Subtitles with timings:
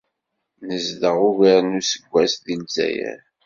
[0.67, 3.19] Nezdeɣ ugar n useggas deg Ldzayer.